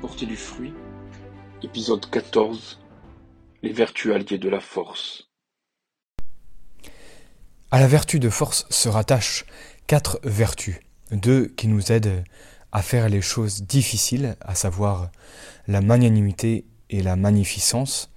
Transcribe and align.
Porter 0.00 0.24
du 0.26 0.36
fruit 0.36 0.72
Épisode 1.62 2.08
14 2.10 2.80
Les 3.62 3.72
vertus 3.72 4.12
alliées 4.12 4.38
de 4.38 4.48
la 4.48 4.58
force. 4.58 5.28
À 7.70 7.78
la 7.78 7.86
vertu 7.86 8.18
de 8.18 8.30
force 8.30 8.66
se 8.70 8.88
rattachent 8.88 9.44
quatre 9.86 10.18
vertus. 10.24 10.80
Deux 11.12 11.46
qui 11.46 11.68
nous 11.68 11.92
aident 11.92 12.24
à 12.72 12.80
faire 12.80 13.08
les 13.08 13.20
choses 13.20 13.62
difficiles, 13.62 14.36
à 14.40 14.54
savoir 14.54 15.10
la 15.68 15.82
magnanimité 15.82 16.64
et 16.88 17.02
la 17.02 17.16
magnificence, 17.16 18.10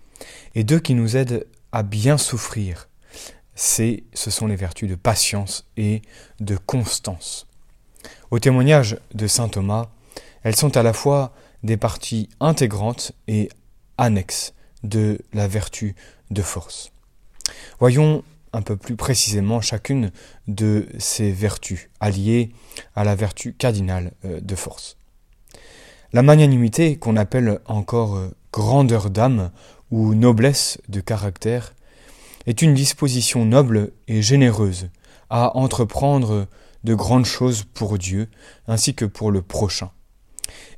et 0.56 0.64
deux 0.64 0.80
qui 0.80 0.96
nous 0.96 1.18
aident 1.18 1.46
à 1.74 1.84
bien 1.84 2.18
souffrir. 2.18 2.88
C'est, 3.54 4.04
ce 4.14 4.32
sont 4.32 4.48
les 4.48 4.56
vertus 4.56 4.90
de 4.90 4.96
patience 4.96 5.68
et 5.76 6.02
de 6.40 6.56
constance. 6.56 7.48
Au 8.32 8.40
témoignage 8.40 8.98
de 9.14 9.28
saint 9.28 9.50
Thomas, 9.50 9.90
elles 10.44 10.56
sont 10.56 10.78
à 10.78 10.84
la 10.84 10.94
fois 10.94 11.34
des 11.64 11.78
parties 11.78 12.30
intégrantes 12.40 13.12
et 13.28 13.50
annexes 13.98 14.54
de 14.84 15.20
la 15.34 15.48
vertu 15.48 15.96
de 16.32 16.42
force. 16.42 16.92
Voyons 17.80 18.24
un 18.54 18.62
peu 18.62 18.76
plus 18.76 18.96
précisément 18.96 19.62
chacune 19.62 20.12
de 20.48 20.88
ces 20.98 21.32
vertus 21.32 21.90
alliées 22.00 22.52
à 22.96 23.04
la 23.04 23.16
vertu 23.16 23.54
cardinale 23.54 24.14
euh, 24.26 24.40
de 24.42 24.56
force. 24.56 24.98
La 26.14 26.24
magnanimité, 26.24 26.98
qu'on 26.98 27.16
appelle 27.16 27.60
encore 27.66 28.16
euh, 28.16 28.30
grandeur 28.52 29.10
d'âme 29.10 29.52
ou 29.92 30.16
noblesse 30.16 30.80
de 30.88 31.02
caractère, 31.02 31.76
est 32.48 32.62
une 32.62 32.74
disposition 32.74 33.46
noble 33.46 33.92
et 34.08 34.22
généreuse 34.22 34.90
à 35.30 35.56
entreprendre 35.56 36.48
de 36.84 36.96
grandes 36.96 37.26
choses 37.26 37.64
pour 37.64 37.98
Dieu 37.98 38.30
ainsi 38.68 38.96
que 38.96 39.06
pour 39.06 39.32
le 39.32 39.42
prochain. 39.42 39.92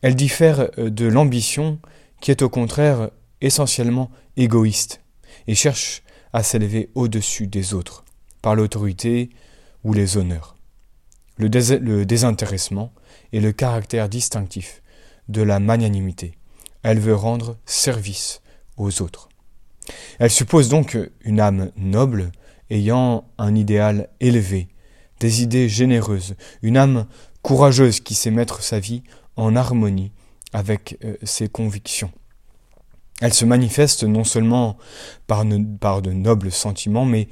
Elle 0.01 0.15
diffère 0.15 0.69
euh, 0.77 0.89
de 0.89 1.05
l'ambition 1.05 1.79
qui 2.19 2.31
est 2.31 2.41
au 2.41 2.49
contraire 2.49 3.09
essentiellement 3.41 4.11
égoïste 4.37 5.01
et 5.47 5.55
cherche 5.55 6.03
à 6.33 6.43
s'élever 6.43 6.89
au-dessus 6.95 7.47
des 7.47 7.73
autres 7.73 8.05
par 8.41 8.55
l'autorité 8.55 9.29
ou 9.83 9.93
les 9.93 10.17
honneurs. 10.17 10.55
Le, 11.37 11.47
le, 11.47 12.05
désintéressement 12.05 12.93
est 13.33 13.39
le 13.39 13.51
caractère 13.51 14.09
distinctif 14.09 14.81
de 15.27 15.41
la 15.41 15.59
magnanimité. 15.59 16.37
Elle 16.83 16.99
veut 16.99 17.15
rendre 17.15 17.57
service 17.65 18.41
aux 18.77 19.01
autres. 19.01 19.29
Elle 20.19 20.29
suppose 20.29 20.69
donc 20.69 20.97
une 21.21 21.39
âme 21.39 21.71
noble 21.75 22.31
ayant 22.69 23.25
un 23.37 23.55
idéal 23.55 24.09
élevé, 24.19 24.67
des 25.19 25.41
idées 25.43 25.69
généreuses, 25.69 26.35
une 26.61 26.77
âme 26.77 27.05
courageuse 27.41 27.99
qui 27.99 28.15
sait 28.15 28.31
mettre 28.31 28.61
sa 28.63 28.79
vie 28.79 29.03
en 29.41 29.55
harmonie 29.55 30.11
avec 30.53 30.97
euh, 31.03 31.15
ses 31.23 31.49
convictions. 31.49 32.11
Elle 33.21 33.33
se 33.33 33.45
manifeste 33.45 34.03
non 34.03 34.23
seulement 34.23 34.77
par, 35.27 35.45
de 35.45 36.11
nobles 36.11 36.51
sentiments, 36.51 37.05
mais 37.05 37.27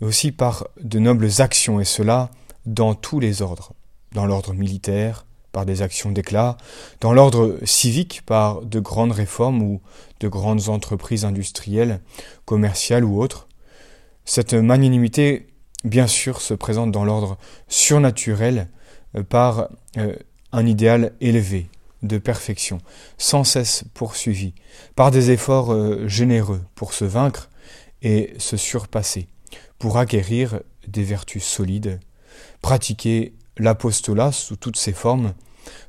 aussi 0.00 0.32
par 0.32 0.68
de 0.82 0.98
nobles 0.98 1.28
actions, 1.38 1.80
et 1.80 1.84
cela 1.84 2.30
dans 2.66 2.94
tous 2.94 3.20
les 3.20 3.42
ordres. 3.42 3.72
Dans 4.12 4.26
l'ordre 4.26 4.54
militaire, 4.54 5.24
par 5.52 5.66
des 5.66 5.82
actions 5.82 6.12
d'éclat, 6.12 6.56
dans 7.00 7.12
l'ordre 7.12 7.58
civique, 7.64 8.22
par 8.24 8.62
de 8.62 8.80
grandes 8.80 9.12
réformes 9.12 9.62
ou 9.62 9.80
de 10.20 10.28
grandes 10.28 10.68
entreprises 10.68 11.24
industrielles, 11.24 12.00
commerciales 12.44 13.04
ou 13.04 13.20
autres. 13.20 13.48
Cette 14.24 14.54
magnanimité, 14.54 15.48
bien 15.84 16.06
sûr, 16.06 16.40
se 16.40 16.54
présente 16.54 16.92
dans 16.92 17.04
l'ordre 17.04 17.38
surnaturel 17.68 18.68
euh, 19.16 19.22
par 19.22 19.68
euh, 19.96 20.14
un 20.52 20.66
idéal 20.66 21.12
élevé 21.20 21.68
de 22.02 22.18
perfection, 22.18 22.78
sans 23.18 23.44
cesse 23.44 23.84
poursuivi, 23.94 24.54
par 24.96 25.10
des 25.10 25.30
efforts 25.30 25.72
euh, 25.72 26.08
généreux 26.08 26.62
pour 26.74 26.92
se 26.92 27.04
vaincre 27.04 27.50
et 28.02 28.34
se 28.38 28.56
surpasser, 28.56 29.28
pour 29.78 29.98
acquérir 29.98 30.60
des 30.88 31.04
vertus 31.04 31.44
solides, 31.44 32.00
pratiquer 32.62 33.34
l'apostolat 33.58 34.32
sous 34.32 34.56
toutes 34.56 34.78
ses 34.78 34.92
formes, 34.92 35.34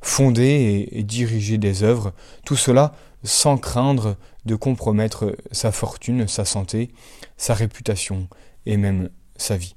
fonder 0.02 0.88
et, 0.92 1.02
diriger 1.02 1.58
des 1.58 1.82
œuvres, 1.82 2.12
tout 2.44 2.56
cela 2.56 2.94
sans 3.24 3.56
craindre 3.56 4.16
de 4.44 4.54
compromettre 4.54 5.36
sa 5.52 5.72
fortune, 5.72 6.28
sa 6.28 6.44
santé, 6.44 6.90
sa 7.36 7.54
réputation 7.54 8.28
et 8.66 8.76
même 8.76 9.10
sa 9.36 9.56
vie. 9.56 9.74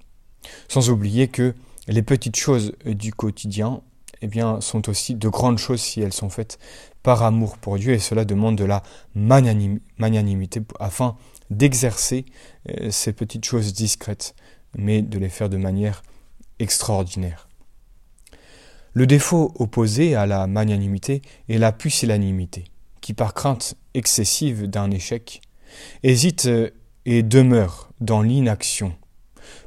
Sans 0.67 0.89
oublier 0.89 1.27
que 1.27 1.53
les 1.87 2.01
petites 2.01 2.35
choses 2.35 2.73
du 2.85 3.13
quotidien 3.13 3.81
eh 4.25 4.27
bien, 4.27 4.59
sont 4.61 4.89
aussi 4.89 5.15
de 5.15 5.29
grandes 5.29 5.57
choses 5.57 5.81
si 5.81 6.01
elles 6.01 6.13
sont 6.13 6.29
faites 6.29 6.57
par 7.03 7.23
amour 7.23 7.57
pour 7.57 7.77
Dieu, 7.77 7.93
et 7.93 7.99
cela 7.99 8.25
demande 8.25 8.57
de 8.57 8.65
la 8.65 8.81
magnanimité 9.13 10.61
afin 10.79 11.15
d'exercer 11.51 12.25
euh, 12.69 12.89
ces 12.89 13.13
petites 13.13 13.45
choses 13.45 13.73
discrètes, 13.73 14.35
mais 14.75 15.01
de 15.01 15.19
les 15.19 15.29
faire 15.29 15.49
de 15.49 15.57
manière 15.57 16.01
extraordinaire. 16.59 17.47
Le 18.93 19.05
défaut 19.05 19.53
opposé 19.59 20.15
à 20.15 20.25
la 20.25 20.47
magnanimité 20.47 21.21
est 21.47 21.57
la 21.57 21.71
pusillanimité, 21.71 22.65
qui 23.01 23.13
par 23.13 23.33
crainte 23.33 23.75
excessive 23.93 24.67
d'un 24.67 24.89
échec, 24.89 25.41
hésite 26.01 26.47
euh, 26.47 26.71
et 27.05 27.21
demeure 27.21 27.91
dans 28.01 28.23
l'inaction 28.23 28.95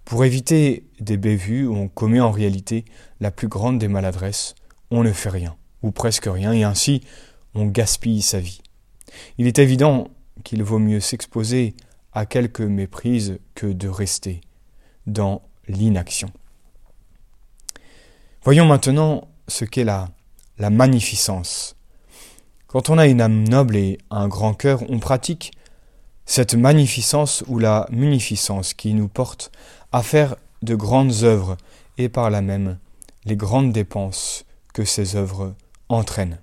pour 0.09 0.25
éviter 0.25 0.85
des 1.01 1.19
bévues 1.19 1.69
on 1.69 1.87
commet 1.87 2.21
en 2.21 2.31
réalité 2.31 2.87
la 3.21 3.31
plus 3.31 3.47
grande 3.47 3.79
des 3.79 3.89
maladresses, 3.89 4.55
on 4.91 5.03
ne 5.03 5.13
fait 5.13 5.29
rien, 5.29 5.55
ou 5.83 5.91
presque 5.91 6.25
rien, 6.27 6.51
et 6.55 6.65
ainsi 6.65 7.03
on 7.55 7.67
gaspille 7.67 8.23
sa 8.23 8.41
vie. 8.41 8.63
Il 9.37 9.47
est 9.47 9.59
évident 9.59 10.09
qu'il 10.45 10.63
vaut 10.63 10.79
mieux 10.79 11.01
s'exposer 11.01 11.75
à 12.15 12.25
quelques 12.25 12.63
méprises 12.63 13.39
que 13.55 13.67
de 13.67 13.87
rester 13.87 14.41
dans 15.07 15.43
l'inaction. 15.69 16.31
Voyons 18.45 18.65
maintenant 18.65 19.29
ce 19.47 19.67
qu'est 19.67 19.85
la, 19.85 20.09
la 20.57 20.71
magnificence. 20.71 21.77
Quand 22.67 22.89
on 22.89 22.97
a 22.97 23.07
une 23.07 23.21
âme 23.21 23.47
noble 23.47 23.77
et 23.77 23.99
un 24.11 24.27
grand 24.27 24.55
cœur, 24.55 24.91
on 24.91 25.01
pratique 25.01 25.53
cette 26.29 26.55
magnificence 26.55 27.43
ou 27.49 27.59
la 27.59 27.87
munificence 27.91 28.75
qui 28.75 28.93
nous 28.93 29.09
porte 29.09 29.51
à 29.93 30.03
faire 30.03 30.37
de 30.61 30.75
grandes 30.75 31.25
œuvres 31.25 31.57
et 31.97 32.11
par 32.11 32.29
là 32.29 32.43
même 32.43 32.79
les 33.25 33.35
grandes 33.35 33.73
dépenses 33.73 34.45
que 34.75 34.85
ces 34.85 35.17
œuvres 35.17 35.55
entraînent. 35.89 36.39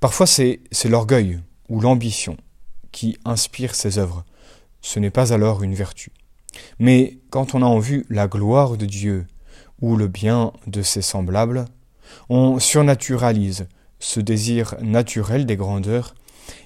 Parfois 0.00 0.26
c'est 0.26 0.60
l'orgueil 0.84 1.40
ou 1.70 1.80
l'ambition 1.80 2.36
qui 2.92 3.16
inspire 3.24 3.74
ces 3.74 3.96
œuvres. 3.98 4.22
Ce 4.82 5.00
n'est 5.00 5.10
pas 5.10 5.32
alors 5.32 5.62
une 5.62 5.74
vertu. 5.74 6.12
Mais 6.78 7.18
quand 7.30 7.54
on 7.54 7.62
a 7.62 7.66
en 7.66 7.78
vue 7.78 8.04
la 8.10 8.28
gloire 8.28 8.76
de 8.76 8.84
Dieu 8.84 9.26
ou 9.80 9.96
le 9.96 10.08
bien 10.08 10.52
de 10.66 10.82
ses 10.82 11.02
semblables, 11.02 11.64
on 12.28 12.58
surnaturalise 12.58 13.66
ce 13.98 14.20
désir 14.20 14.74
naturel 14.82 15.46
des 15.46 15.56
grandeurs, 15.56 16.14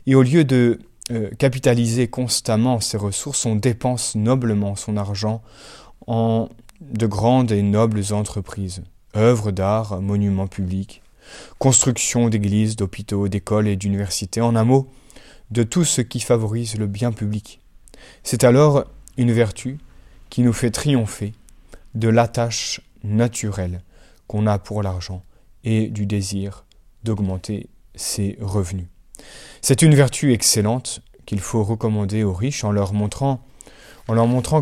et 0.06 0.16
au 0.16 0.22
lieu 0.22 0.44
de 0.44 0.80
euh, 1.12 1.30
capitaliser 1.38 2.08
constamment 2.08 2.80
ses 2.80 2.96
ressources, 2.96 3.44
on 3.46 3.54
dépense 3.54 4.14
noblement 4.14 4.76
son 4.76 4.96
argent 4.96 5.42
en 6.06 6.48
de 6.80 7.06
grandes 7.06 7.52
et 7.52 7.62
nobles 7.62 8.12
entreprises, 8.12 8.82
œuvres 9.16 9.52
d'art, 9.52 10.00
monuments 10.00 10.48
publics, 10.48 11.02
construction 11.58 12.28
d'églises, 12.28 12.76
d'hôpitaux, 12.76 13.28
d'écoles 13.28 13.68
et 13.68 13.76
d'universités, 13.76 14.40
en 14.40 14.56
un 14.56 14.64
mot, 14.64 14.88
de 15.50 15.62
tout 15.62 15.84
ce 15.84 16.00
qui 16.00 16.20
favorise 16.20 16.76
le 16.76 16.86
bien 16.86 17.12
public. 17.12 17.60
C'est 18.22 18.42
alors 18.42 18.84
une 19.16 19.32
vertu 19.32 19.78
qui 20.30 20.42
nous 20.42 20.52
fait 20.52 20.70
triompher 20.70 21.34
de 21.94 22.08
l'attache 22.08 22.80
naturelle 23.04 23.82
qu'on 24.26 24.46
a 24.46 24.58
pour 24.58 24.82
l'argent 24.82 25.22
et 25.62 25.88
du 25.88 26.06
désir 26.06 26.64
d'augmenter 27.04 27.68
ses 27.94 28.38
revenus. 28.40 28.86
C'est 29.60 29.82
une 29.82 29.94
vertu 29.94 30.32
excellente 30.32 31.00
qu'il 31.26 31.40
faut 31.40 31.62
recommander 31.62 32.24
aux 32.24 32.32
riches 32.32 32.64
en 32.64 32.72
leur 32.72 32.92
montrant 32.92 33.38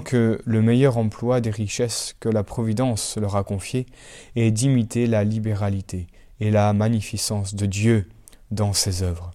que 0.05 0.41
le 0.45 0.63
meilleur 0.63 0.99
emploi 0.99 1.41
des 1.41 1.51
richesses 1.51 2.15
que 2.21 2.29
la 2.29 2.43
Providence 2.43 3.17
leur 3.17 3.37
a 3.37 3.45
confiées 3.45 3.87
est 4.37 4.51
d'imiter 4.51 5.07
la 5.07 5.25
libéralité 5.25 6.07
et 6.41 6.51
la 6.51 6.73
magnificence 6.73 7.55
de 7.55 7.67
Dieu 7.67 8.09
dans 8.51 8.73
ses 8.73 9.03
œuvres, 9.03 9.31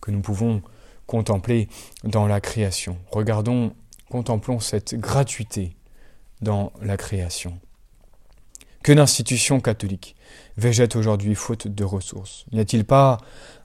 que 0.00 0.10
nous 0.10 0.20
pouvons 0.20 0.62
contempler 1.06 1.68
dans 2.04 2.26
la 2.26 2.40
création. 2.40 2.98
Regardons, 3.10 3.72
contemplons 4.10 4.60
cette 4.60 4.94
gratuité 4.94 5.74
dans 6.40 6.72
la 6.82 6.96
création. 6.96 7.58
Que 8.82 8.92
l'institution 8.92 9.60
catholique 9.60 10.16
végète 10.56 10.96
aujourd'hui 10.96 11.34
faute 11.34 11.66
de 11.68 11.84
ressources. 11.84 12.46
N'y 12.52 12.60
a-t-il 12.60 12.84
pas 12.84 13.18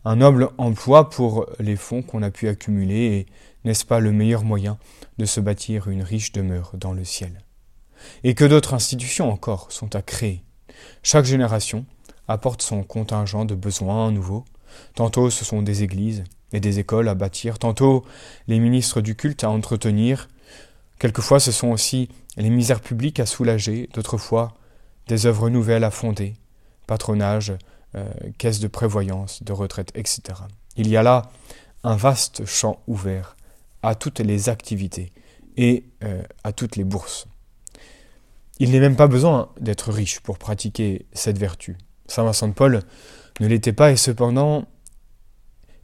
un 0.06 0.18
noble 0.18 0.50
emploi 0.57 1.10
pour 1.10 1.48
les 1.60 1.75
fonds 1.75 2.01
qu'on 2.01 2.24
a 2.24 2.31
pu 2.31 2.48
accumuler 2.48 3.06
et 3.06 3.25
n'est-ce 3.63 3.86
pas 3.86 4.00
le 4.00 4.12
meilleur 4.12 4.44
moyen 4.44 4.77
de 5.18 5.25
se 5.25 5.39
bâtir 5.39 5.88
une 5.88 6.04
riche 6.04 6.31
demeure 6.31 6.71
dans 6.75 6.94
le 6.94 7.04
ciel? 7.04 7.44
Et 8.24 8.33
que 8.33 8.45
d'autres 8.45 8.74
institutions 8.74 9.31
encore 9.31 9.71
sont 9.71 9.95
à 9.95 10.01
créer? 10.01 10.44
Chaque 11.04 11.25
génération 11.25 11.86
apporte 12.27 12.62
son 12.62 12.83
contingent 12.83 13.45
de 13.45 13.56
besoins 13.56 14.12
nouveaux, 14.12 14.45
Tantôt 14.95 15.30
ce 15.30 15.45
sont 15.45 15.62
des 15.62 15.83
églises 15.83 16.24
et 16.51 16.60
des 16.60 16.80
écoles 16.80 17.10
à 17.10 17.15
bâtir, 17.15 17.60
tantôt 17.60 18.06
les 18.48 18.60
ministres 18.60 19.01
du 19.01 19.15
culte 19.15 19.44
à 19.44 19.50
entretenir, 19.50 20.30
quelquefois 21.00 21.39
ce 21.39 21.51
sont 21.51 21.69
aussi 21.69 22.10
les 22.38 22.50
misères 22.50 22.81
publiques 22.81 23.19
à 23.19 23.25
soulager, 23.25 23.89
d'autres 23.94 24.18
fois 24.18 24.54
des 25.08 25.26
œuvres 25.26 25.50
nouvelles 25.50 25.84
à 25.84 25.92
fonder, 25.92 26.34
patronage, 26.88 27.54
euh, 27.96 28.12
caisse 28.38 28.60
de 28.60 28.68
prévoyance, 28.68 29.44
de 29.44 29.52
retraite, 29.52 29.92
etc. 29.96 30.22
Il 30.76 30.88
y 30.88 30.98
a 30.98 31.04
là 31.04 31.24
un 31.84 31.96
vaste 31.96 32.46
champ 32.46 32.82
ouvert 32.88 33.36
à 33.82 33.96
toutes 33.96 34.20
les 34.20 34.50
activités 34.50 35.12
et 35.58 35.86
euh, 36.04 36.24
à 36.44 36.54
toutes 36.54 36.76
les 36.76 36.84
bourses. 36.84 37.28
Il 38.60 38.72
n'est 38.72 38.80
même 38.80 38.96
pas 38.96 39.08
besoin 39.08 39.50
d'être 39.60 39.92
riche 39.92 40.20
pour 40.22 40.38
pratiquer 40.38 41.06
cette 41.14 41.38
vertu. 41.38 41.78
Saint 42.08 42.24
Vincent 42.24 42.48
de 42.48 42.54
Paul 42.54 42.82
ne 43.40 43.48
l'était 43.48 43.74
pas 43.74 43.92
et 43.92 43.98
cependant 43.98 44.66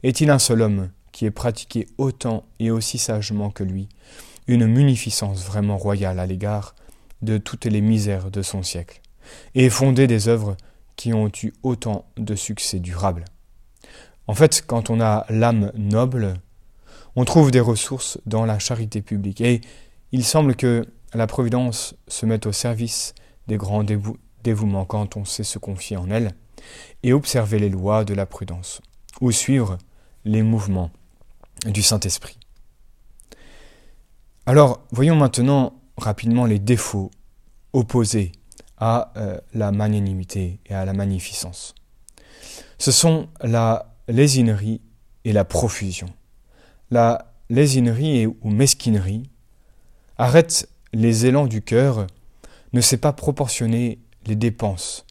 est-il 0.02 0.30
un 0.30 0.38
seul 0.38 0.62
homme 0.62 0.90
qui 1.12 1.26
ait 1.26 1.30
pratiqué 1.30 1.86
autant 1.98 2.44
et 2.58 2.70
aussi 2.70 2.96
sagement 2.98 3.50
que 3.50 3.64
lui 3.64 3.88
une 4.46 4.66
munificence 4.66 5.44
vraiment 5.44 5.76
royale 5.76 6.18
à 6.18 6.26
l'égard 6.26 6.74
de 7.22 7.38
toutes 7.38 7.66
les 7.66 7.80
misères 7.80 8.30
de 8.30 8.42
son 8.42 8.62
siècle, 8.62 9.00
et 9.54 9.70
fondé 9.70 10.06
des 10.06 10.28
œuvres 10.28 10.56
qui 10.96 11.12
ont 11.12 11.30
eu 11.42 11.52
autant 11.62 12.04
de 12.16 12.34
succès 12.34 12.78
durables. 12.78 13.24
En 14.26 14.34
fait, 14.34 14.62
quand 14.66 14.90
on 14.90 15.00
a 15.00 15.26
l'âme 15.28 15.72
noble, 15.74 16.34
on 17.16 17.24
trouve 17.24 17.50
des 17.50 17.60
ressources 17.60 18.18
dans 18.26 18.44
la 18.44 18.58
charité 18.58 19.02
publique, 19.02 19.40
et 19.40 19.60
il 20.12 20.24
semble 20.24 20.54
que 20.54 20.86
la 21.14 21.26
Providence 21.26 21.94
se 22.06 22.26
mette 22.26 22.46
au 22.46 22.52
service 22.52 23.14
des 23.48 23.56
grands 23.56 23.84
dévouements 24.44 24.84
quand 24.84 25.16
on 25.16 25.24
sait 25.24 25.42
se 25.42 25.58
confier 25.58 25.96
en 25.96 26.10
elle, 26.10 26.32
et 27.02 27.12
observer 27.12 27.58
les 27.58 27.70
lois 27.70 28.04
de 28.04 28.14
la 28.14 28.26
prudence, 28.26 28.80
ou 29.20 29.32
suivre 29.32 29.78
les 30.24 30.42
mouvements 30.42 30.90
du 31.66 31.82
Saint-Esprit. 31.82 32.38
Alors, 34.46 34.82
voyons 34.92 35.16
maintenant 35.16 35.74
rapidement 35.96 36.46
les 36.46 36.58
défauts 36.58 37.10
opposés 37.72 38.32
à 38.80 39.12
euh, 39.16 39.38
la 39.54 39.70
magnanimité 39.70 40.58
et 40.66 40.74
à 40.74 40.84
la 40.84 40.92
magnificence. 40.92 41.74
Ce 42.78 42.90
sont 42.90 43.28
la 43.42 43.94
lésinerie 44.08 44.80
et 45.24 45.32
la 45.32 45.44
profusion. 45.44 46.08
La 46.90 47.32
lésinerie 47.50 48.26
ou 48.26 48.50
mesquinerie 48.50 49.30
arrête 50.18 50.68
les 50.92 51.26
élans 51.26 51.46
du 51.46 51.62
cœur, 51.62 52.06
ne 52.72 52.80
sait 52.80 52.96
pas 52.96 53.12
proportionner 53.12 53.98
les 54.26 54.36
dépenses 54.36 55.04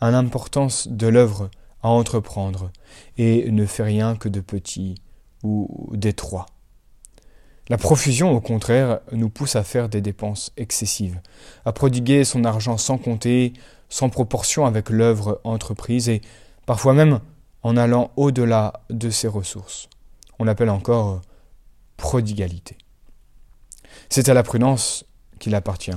à 0.00 0.10
l'importance 0.10 0.88
de 0.88 1.06
l'œuvre 1.06 1.50
à 1.82 1.88
entreprendre 1.88 2.70
et 3.18 3.50
ne 3.50 3.66
fait 3.66 3.82
rien 3.82 4.16
que 4.16 4.28
de 4.28 4.40
petit 4.40 4.96
ou 5.42 5.90
d'étroit. 5.92 6.46
La 7.68 7.78
profusion, 7.78 8.30
au 8.32 8.40
contraire, 8.40 9.00
nous 9.12 9.30
pousse 9.30 9.56
à 9.56 9.64
faire 9.64 9.88
des 9.88 10.02
dépenses 10.02 10.52
excessives, 10.56 11.20
à 11.64 11.72
prodiguer 11.72 12.24
son 12.24 12.44
argent 12.44 12.76
sans 12.76 12.98
compter, 12.98 13.54
sans 13.88 14.10
proportion 14.10 14.66
avec 14.66 14.90
l'œuvre 14.90 15.40
entreprise 15.44 16.08
et 16.08 16.20
parfois 16.66 16.92
même 16.92 17.20
en 17.62 17.76
allant 17.76 18.10
au-delà 18.16 18.84
de 18.90 19.08
ses 19.08 19.28
ressources. 19.28 19.88
On 20.38 20.44
l'appelle 20.44 20.68
encore 20.68 21.22
prodigalité. 21.96 22.76
C'est 24.10 24.28
à 24.28 24.34
la 24.34 24.42
prudence 24.42 25.06
qu'il 25.38 25.54
appartient 25.54 25.96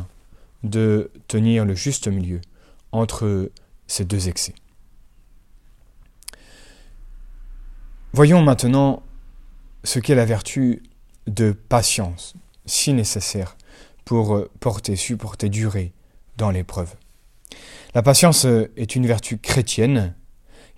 de 0.63 1.12
tenir 1.28 1.66
le 1.66 1.75
juste 1.75 2.08
milieu 2.08 2.40
entre 2.92 3.52
ces 3.88 4.06
deux 4.06 4.30
excès. 4.30 4.56
Voyons 8.13 8.42
maintenant 8.42 9.04
ce 9.84 10.00
qu'est 10.00 10.16
la 10.16 10.25
vertu 10.25 10.81
de 11.27 11.51
patience, 11.51 12.33
si 12.65 12.94
nécessaire 12.94 13.57
pour 14.06 14.45
porter, 14.59 14.95
supporter, 14.95 15.50
durer 15.50 15.94
dans 16.38 16.50
l'épreuve. 16.50 16.95
La 17.94 18.01
patience 18.01 18.45
est 18.45 18.95
une 18.95 19.06
vertu 19.07 19.38
chrétienne 19.38 20.15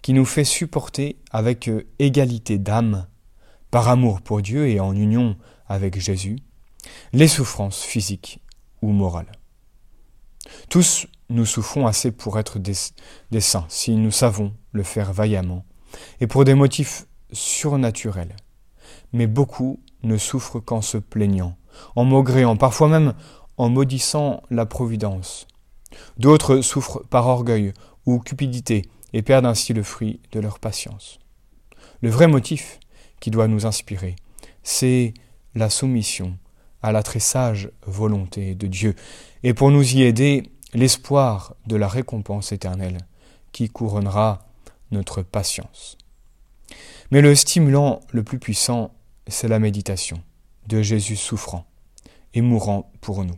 qui 0.02 0.14
nous 0.14 0.26
fait 0.26 0.44
supporter 0.44 1.18
avec 1.32 1.70
égalité 2.00 2.58
d'âme, 2.58 3.08
par 3.72 3.88
amour 3.88 4.22
pour 4.22 4.42
Dieu 4.42 4.68
et 4.68 4.80
en 4.80 4.96
union 4.96 5.38
avec 5.68 6.00
Jésus, 6.00 6.40
les 7.14 7.28
souffrances 7.28 7.84
physiques 7.84 8.40
ou 8.82 8.92
morales. 8.92 9.32
Tous 10.70 11.08
nous 11.30 11.46
souffrons 11.46 11.86
assez 11.86 12.12
pour 12.12 12.40
être 12.40 12.58
des, 12.58 12.74
des 13.30 13.42
saints, 13.42 13.66
si 13.70 13.96
nous 13.96 14.12
savons 14.12 14.54
le 14.72 14.84
faire 14.84 15.14
vaillamment, 15.14 15.66
et 16.20 16.28
pour 16.28 16.46
des 16.46 16.56
motifs 16.56 17.06
surnaturels. 17.32 18.36
Mais 19.14 19.28
beaucoup 19.28 19.80
ne 20.04 20.18
souffrent 20.18 20.60
qu'en 20.60 20.82
se 20.82 20.98
plaignant, 20.98 21.58
en 21.96 22.06
maugréant, 22.06 22.56
parfois 22.56 22.88
même 22.88 23.14
en 23.58 23.70
maudissant 23.70 24.44
la 24.50 24.66
Providence. 24.66 25.48
D'autres 26.18 26.62
souffrent 26.62 27.04
par 27.10 27.28
orgueil 27.28 27.74
ou 28.06 28.20
cupidité 28.20 28.84
et 29.14 29.22
perdent 29.22 29.46
ainsi 29.46 29.74
le 29.74 29.84
fruit 29.84 30.20
de 30.32 30.40
leur 30.40 30.60
patience. 30.60 31.20
Le 32.02 32.10
vrai 32.10 32.28
motif 32.28 32.80
qui 33.20 33.32
doit 33.32 33.48
nous 33.48 33.66
inspirer, 33.66 34.16
c'est 34.64 35.14
la 35.56 35.70
soumission 35.70 36.38
à 36.82 36.92
la 36.92 37.04
très 37.04 37.20
sage 37.20 37.72
volonté 37.86 38.56
de 38.56 38.68
Dieu, 38.68 38.96
et 39.44 39.54
pour 39.54 39.72
nous 39.72 39.96
y 39.96 40.04
aider, 40.04 40.52
l'espoir 40.74 41.56
de 41.66 41.76
la 41.76 41.88
récompense 41.88 42.52
éternelle 42.52 43.00
qui 43.52 43.70
couronnera 43.70 44.48
notre 44.92 45.22
patience. 45.22 45.98
Mais 47.12 47.22
le 47.22 47.36
stimulant 47.36 48.02
le 48.12 48.24
plus 48.24 48.40
puissant, 48.40 48.94
c'est 49.30 49.48
la 49.48 49.60
méditation 49.60 50.22
de 50.68 50.82
Jésus 50.82 51.16
souffrant 51.16 51.66
et 52.34 52.42
mourant 52.42 52.92
pour 53.02 53.26
nous. 53.26 53.38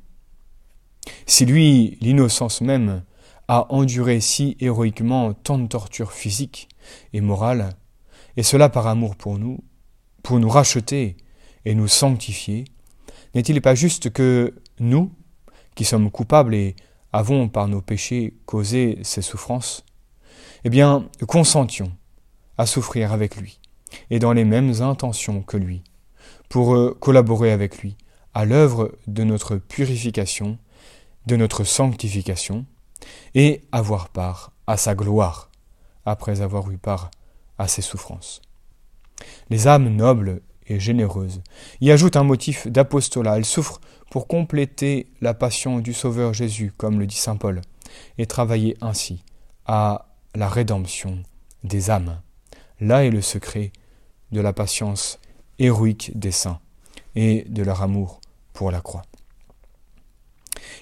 Si 1.26 1.46
lui, 1.46 1.98
l'innocence 2.02 2.62
même, 2.62 3.04
a 3.48 3.72
enduré 3.74 4.22
si 4.22 4.56
héroïquement 4.60 5.34
tant 5.34 5.60
de 5.60 5.68
tortures 5.68 6.14
physiques 6.14 6.70
et 7.14 7.22
morales, 7.22 7.70
et 8.38 8.44
cela 8.44 8.70
par 8.70 8.88
amour 8.88 9.16
pour 9.16 9.38
nous, 9.38 9.64
pour 10.24 10.40
nous 10.40 10.50
racheter 10.50 11.18
et 11.66 11.76
nous 11.76 11.88
sanctifier, 11.88 12.66
n'est-il 13.36 13.62
pas 13.62 13.76
juste 13.76 14.12
que 14.12 14.56
nous, 14.80 15.12
qui 15.76 15.86
sommes 15.86 16.12
coupables 16.12 16.56
et 16.56 16.76
avons 17.14 17.50
par 17.50 17.68
nos 17.68 17.82
péchés 17.82 18.36
causé 18.46 19.00
ces 19.04 19.22
souffrances, 19.22 19.84
eh 20.64 20.70
bien, 20.70 21.10
consentions 21.28 21.92
à 22.58 22.66
souffrir 22.66 23.12
avec 23.12 23.36
lui, 23.38 23.60
et 24.10 24.20
dans 24.20 24.34
les 24.34 24.46
mêmes 24.46 24.82
intentions 24.82 25.42
que 25.42 25.58
lui, 25.58 25.84
pour 26.50 26.76
euh, 26.76 26.98
collaborer 27.00 27.52
avec 27.52 27.80
lui 27.80 27.96
à 28.34 28.46
l'œuvre 28.46 28.94
de 29.08 29.24
notre 29.24 29.58
purification, 29.58 30.58
de 31.26 31.36
notre 31.36 31.64
sanctification, 31.64 32.66
et 33.36 33.64
avoir 33.72 34.10
part 34.10 34.54
à 34.68 34.78
sa 34.78 34.96
gloire, 34.96 35.50
après 36.06 36.42
avoir 36.42 36.70
eu 36.72 36.78
part 36.78 37.12
à 37.58 37.68
ses 37.68 37.82
souffrances. 37.82 38.42
Les 39.50 39.68
âmes 39.68 39.90
nobles 39.90 40.42
et 40.68 40.80
généreuses 40.80 41.42
y 41.82 41.92
ajoutent 41.92 42.16
un 42.16 42.24
motif 42.24 42.68
d'apostolat. 42.68 43.38
Elles 43.38 43.46
souffrent 43.46 43.82
pour 44.10 44.28
compléter 44.28 45.12
la 45.22 45.34
passion 45.34 45.80
du 45.80 45.94
Sauveur 45.94 46.34
Jésus, 46.34 46.74
comme 46.76 47.00
le 47.00 47.08
dit 47.08 47.18
Saint 47.18 47.38
Paul, 47.38 47.62
et 48.18 48.26
travailler 48.26 48.78
ainsi 48.82 49.24
à 49.66 50.08
la 50.36 50.48
rédemption 50.48 51.22
des 51.64 51.90
âmes. 51.90 52.20
Là 52.80 53.06
est 53.06 53.12
le 53.12 53.22
secret 53.22 53.72
de 54.32 54.42
la 54.42 54.54
patience 54.54 55.20
héroïque 55.60 56.12
des 56.16 56.32
saints 56.32 56.60
et 57.16 57.46
de 57.50 57.64
leur 57.64 57.82
amour 57.82 58.22
pour 58.54 58.72
la 58.72 58.82
croix. 58.82 59.04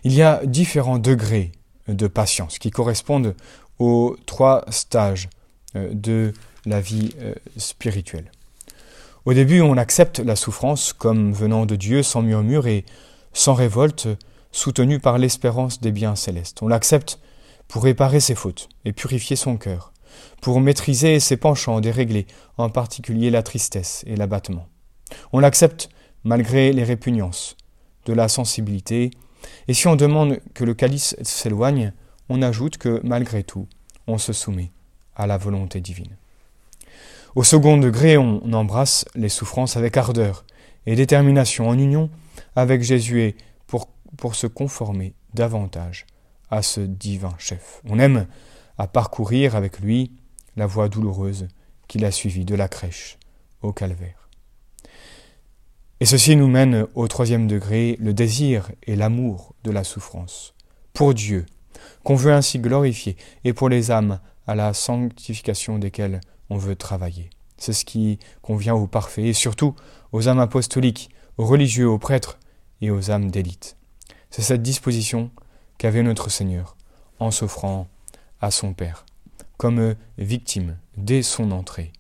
Il 0.04 0.14
y 0.14 0.22
a 0.22 0.46
différents 0.46 1.00
degrés 1.00 1.52
de 1.88 2.08
patience 2.08 2.60
qui 2.60 2.72
correspondent 2.72 3.36
aux 3.80 4.16
trois 4.26 4.64
stages 4.70 5.30
euh, 5.76 5.90
de 5.94 6.34
la 6.66 6.82
vie 6.82 7.12
euh, 7.20 7.34
spirituelle. 7.58 8.32
Au 9.26 9.34
début, 9.34 9.62
on 9.62 9.78
accepte 9.78 10.20
la 10.20 10.36
souffrance 10.36 10.94
comme 10.94 11.34
venant 11.34 11.66
de 11.66 11.76
Dieu 11.76 12.04
sans 12.04 12.22
murmure 12.22 12.68
et 12.68 12.86
sans 13.34 13.54
révolte, 13.54 14.08
soutenu 14.52 15.00
par 15.00 15.18
l'espérance 15.18 15.82
des 15.82 15.92
biens 15.92 16.16
célestes. 16.16 16.62
On 16.62 16.68
l'accepte 16.68 17.20
pour 17.68 17.84
réparer 17.84 18.20
ses 18.20 18.36
fautes 18.36 18.70
et 18.86 18.94
purifier 18.94 19.36
son 19.36 19.58
cœur, 19.58 19.94
pour 20.42 20.62
maîtriser 20.62 21.20
ses 21.20 21.38
penchants 21.38 21.82
déréglés, 21.82 22.28
en 22.58 22.70
particulier 22.70 23.30
la 23.30 23.44
tristesse 23.44 24.04
et 24.08 24.16
l'abattement. 24.16 24.68
On 25.34 25.40
l'accepte 25.40 25.90
malgré 26.24 26.74
les 26.74 26.84
répugnances, 26.84 27.56
de 28.06 28.14
la 28.14 28.28
sensibilité, 28.28 29.12
et 29.68 29.74
si 29.74 29.88
on 29.88 29.96
demande 29.96 30.40
que 30.54 30.64
le 30.64 30.74
calice 30.74 31.16
s'éloigne, 31.22 31.94
on 32.28 32.42
ajoute 32.42 32.78
que 32.78 33.00
malgré 33.04 33.44
tout, 33.44 33.68
on 34.08 34.18
se 34.18 34.34
soumet 34.34 34.72
à 35.16 35.28
la 35.28 35.38
volonté 35.38 35.82
divine. 35.82 36.18
Au 37.36 37.44
second 37.44 37.78
degré, 37.78 38.18
on 38.18 38.54
embrasse 38.54 39.06
les 39.16 39.30
souffrances 39.30 39.78
avec 39.78 39.98
ardeur 39.98 40.46
et 40.86 40.96
détermination 40.96 41.70
en 41.70 41.78
union 41.78 42.10
avec 42.56 42.82
Jésus 42.82 43.36
pour, 43.68 43.90
pour 44.18 44.36
se 44.36 44.48
conformer 44.48 45.14
davantage 45.34 46.06
à 46.50 46.62
ce 46.62 46.82
divin 46.82 47.36
chef. 47.38 47.82
On 47.88 48.00
aime 48.00 48.26
à 48.80 48.88
parcourir 48.88 49.56
avec 49.56 49.80
lui 49.82 50.14
la 50.56 50.66
voie 50.66 50.90
douloureuse 50.90 51.48
qu'il 51.88 52.06
a 52.06 52.12
suivi 52.12 52.46
de 52.46 52.56
la 52.56 52.68
crèche 52.68 53.20
au 53.62 53.74
calvaire. 53.74 54.30
Et 56.00 56.06
ceci 56.06 56.38
nous 56.38 56.48
mène 56.48 56.88
au 56.96 57.10
troisième 57.10 57.46
degré, 57.46 57.98
le 58.00 58.14
désir 58.14 58.72
et 58.88 58.96
l'amour 58.96 59.54
de 59.66 59.72
la 59.72 59.84
souffrance. 59.84 60.56
Pour 60.94 61.14
Dieu, 61.14 61.46
qu'on 62.04 62.16
veut 62.16 62.32
ainsi 62.32 62.58
glorifier, 62.58 63.18
et 63.44 63.52
pour 63.52 63.68
les 63.68 63.92
âmes 63.92 64.22
à 64.48 64.56
la 64.56 64.74
sanctification 64.74 65.78
desquelles 65.78 66.22
on 66.50 66.58
veut 66.58 66.78
travailler. 66.78 67.30
C'est 67.58 67.74
ce 67.74 67.84
qui 67.84 68.18
convient 68.42 68.76
aux 68.76 68.88
parfaits, 68.88 69.26
et 69.26 69.34
surtout 69.34 69.76
aux 70.14 70.30
âmes 70.30 70.40
apostoliques, 70.40 71.10
aux 71.38 71.46
religieux, 71.46 71.90
aux 71.90 72.00
prêtres 72.00 72.40
et 72.80 72.92
aux 72.92 73.12
âmes 73.12 73.30
d'élite. 73.30 73.76
C'est 74.30 74.42
cette 74.42 74.64
disposition 74.64 75.32
qu'avait 75.78 76.04
notre 76.04 76.30
Seigneur 76.30 76.78
en 77.20 77.32
s'offrant 77.32 77.88
à 78.42 78.52
son 78.52 78.74
Père, 78.74 79.06
comme 79.58 79.96
victime 80.18 80.78
dès 80.98 81.22
son 81.22 81.52
entrée 81.52 81.92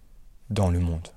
dans 0.49 0.69
le 0.69 0.79
monde. 0.79 1.07